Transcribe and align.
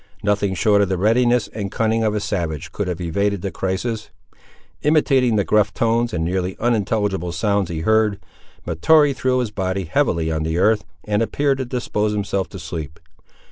Nothing 0.23 0.55
short 0.55 0.81
of 0.81 0.89
the 0.89 0.97
readiness 0.97 1.47
and 1.49 1.71
cunning 1.71 2.03
of 2.03 2.15
a 2.15 2.19
savage 2.19 2.71
could 2.71 2.87
have 2.87 2.99
evaded 2.99 3.43
the 3.43 3.51
crisis. 3.51 4.09
Imitating 4.81 5.35
the 5.35 5.43
gruff 5.43 5.75
tones 5.75 6.11
and 6.11 6.25
nearly 6.25 6.57
unintelligible 6.57 7.31
sounds 7.31 7.69
he 7.69 7.81
heard, 7.81 8.17
Mahtoree 8.65 9.13
threw 9.13 9.37
his 9.37 9.51
body 9.51 9.83
heavily 9.83 10.31
on 10.31 10.41
the 10.41 10.57
earth, 10.57 10.85
and 11.03 11.21
appeared 11.21 11.59
to 11.59 11.65
dispose 11.65 12.13
himself 12.13 12.49
to 12.49 12.57
sleep. 12.57 12.99